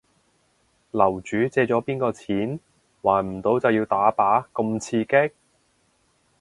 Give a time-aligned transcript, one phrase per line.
[0.89, 2.59] 樓主借咗邊個錢？
[3.03, 5.35] 還唔到就要打靶咁刺激